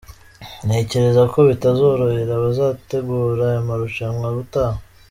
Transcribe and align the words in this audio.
Ntekereza 0.65 1.23
ko 1.33 1.39
bitazorohera 1.49 2.31
abazategura 2.35 3.41
aya 3.49 3.67
marushanwa 3.67 4.25
ubutaha.” 4.31 4.77